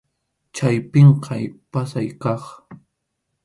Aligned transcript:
Chay 0.55 0.77
pʼinqay 0.91 1.43
pasay 1.71 2.07
kaq. 2.21 2.43